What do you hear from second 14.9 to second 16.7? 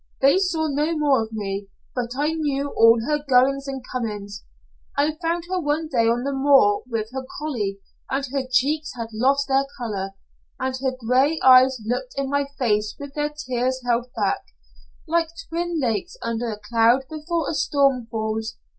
like twin lakes under a